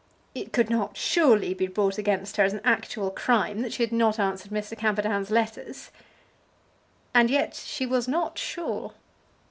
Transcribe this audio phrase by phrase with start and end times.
[0.33, 3.91] It could not, surely, be brought against her as an actual crime that she had
[3.91, 4.75] not answered Mr.
[4.75, 5.91] Camperdown's letters?
[7.13, 8.93] And yet she was not sure.